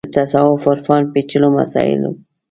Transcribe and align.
د 0.07 0.07
تصوف 0.15 0.61
او 0.65 0.71
عرفان 0.73 1.01
پېچلو 1.13 1.49
مسایلو 1.59 2.11